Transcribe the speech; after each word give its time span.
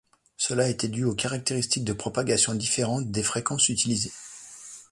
Cela 0.35 0.67
était 0.67 0.87
dû 0.87 1.03
aux 1.03 1.13
caractéristiques 1.13 1.85
de 1.85 1.93
propagation 1.93 2.55
différentes 2.55 3.11
des 3.11 3.21
fréquences 3.21 3.69
utilisées. 3.69 4.11